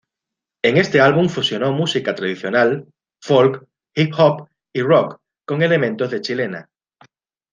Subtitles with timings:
[0.63, 2.87] En este álbum fusionó música tradicional,
[3.21, 6.69] folk, hip-hop y rock con elementos de chilena.